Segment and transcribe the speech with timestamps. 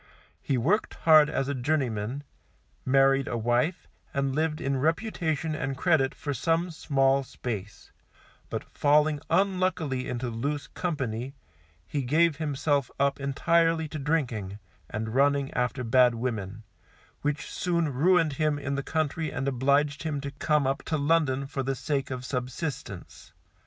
[0.41, 2.23] He worked hard as a journeyman,
[2.87, 7.91] married a wife, and lived in reputation and credit for some small space;
[8.49, 11.35] but falling unluckily into loose company,
[11.85, 14.57] he gave himself up entirely to drinking,
[14.89, 16.63] and running after bad women,
[17.21, 21.45] which soon ruined him in the country and obliged him to come up to London
[21.45, 23.33] for the sake of subsistance.